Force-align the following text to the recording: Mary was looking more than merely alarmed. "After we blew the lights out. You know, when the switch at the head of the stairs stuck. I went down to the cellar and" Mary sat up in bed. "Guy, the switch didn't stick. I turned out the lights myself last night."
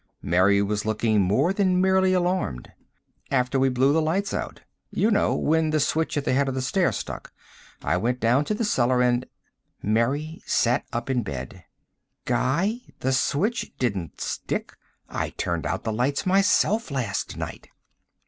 Mary 0.23 0.63
was 0.63 0.83
looking 0.83 1.21
more 1.21 1.53
than 1.53 1.79
merely 1.79 2.11
alarmed. 2.11 2.71
"After 3.29 3.59
we 3.59 3.69
blew 3.69 3.93
the 3.93 4.01
lights 4.01 4.33
out. 4.33 4.61
You 4.89 5.11
know, 5.11 5.35
when 5.35 5.69
the 5.69 5.79
switch 5.79 6.17
at 6.17 6.25
the 6.25 6.33
head 6.33 6.47
of 6.49 6.55
the 6.55 6.61
stairs 6.63 6.97
stuck. 6.97 7.31
I 7.83 7.97
went 7.97 8.19
down 8.19 8.45
to 8.45 8.55
the 8.55 8.65
cellar 8.65 9.03
and" 9.03 9.27
Mary 9.83 10.41
sat 10.47 10.85
up 10.91 11.11
in 11.11 11.21
bed. 11.21 11.65
"Guy, 12.25 12.81
the 13.01 13.13
switch 13.13 13.73
didn't 13.77 14.19
stick. 14.21 14.73
I 15.07 15.29
turned 15.29 15.67
out 15.67 15.83
the 15.83 15.93
lights 15.93 16.25
myself 16.25 16.89
last 16.89 17.37
night." 17.37 17.69